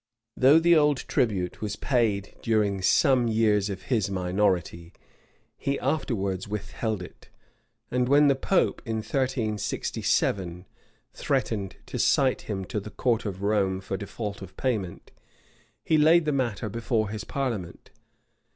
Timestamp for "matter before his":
16.31-17.23